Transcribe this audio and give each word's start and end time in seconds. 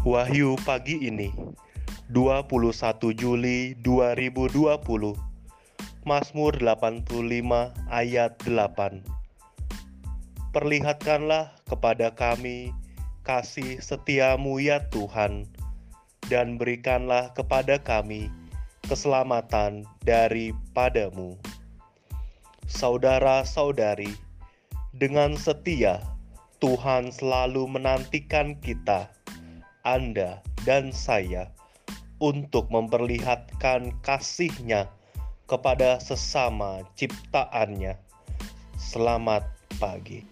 Wahyu 0.00 0.56
pagi 0.64 0.96
ini 0.96 1.28
21 2.08 2.48
Juli 3.12 3.76
2020 3.84 4.80
Mazmur 6.08 6.52
85 6.56 7.04
ayat 7.92 8.32
8 8.48 9.04
Perlihatkanlah 10.56 11.52
kepada 11.68 12.16
kami 12.16 12.72
kasih 13.28 13.76
setiamu 13.84 14.56
ya 14.56 14.88
Tuhan 14.88 15.44
dan 16.32 16.56
berikanlah 16.56 17.36
kepada 17.36 17.76
kami 17.76 18.32
keselamatan 18.88 19.84
daripadamu. 20.08 21.36
Saudara-saudari, 22.64 24.16
dengan 24.96 25.36
setia 25.36 26.00
Tuhan 26.56 27.12
selalu 27.12 27.68
menantikan 27.68 28.56
kita, 28.64 29.19
Anda 29.90 30.38
dan 30.62 30.94
saya, 30.94 31.50
untuk 32.22 32.70
memperlihatkan 32.70 33.90
kasihnya 34.06 34.86
kepada 35.50 35.98
sesama 35.98 36.86
ciptaannya. 36.94 37.98
Selamat 38.78 39.50
pagi. 39.82 40.29